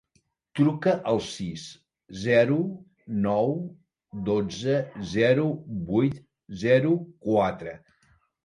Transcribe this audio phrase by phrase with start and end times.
[0.59, 1.65] Truca al sis,
[2.21, 2.57] zero,
[3.27, 3.53] nou,
[4.31, 4.79] dotze,
[5.13, 5.47] zero,
[5.91, 6.19] vuit,
[6.65, 6.97] zero,
[7.29, 7.79] quatre.